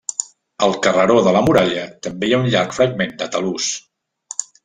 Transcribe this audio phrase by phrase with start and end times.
[0.67, 3.71] Al carreró de la Muralla també hi ha un llarg fragment de talús.